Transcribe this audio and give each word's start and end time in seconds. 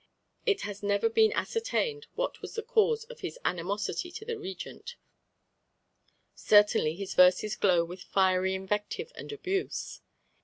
It 0.47 0.61
has 0.61 0.81
never 0.81 1.09
been 1.09 1.31
ascertained 1.33 2.07
what 2.15 2.41
was 2.41 2.55
the 2.55 2.63
cause 2.63 3.03
of 3.03 3.19
his 3.19 3.37
animosity 3.45 4.09
to 4.13 4.25
the 4.25 4.35
Regent; 4.35 4.95
certainly 6.33 6.95
his 6.95 7.13
verses 7.13 7.55
glow 7.55 7.85
with 7.85 8.01
fiery 8.01 8.55
invective 8.55 9.11
and 9.13 9.31
abuse. 9.31 10.01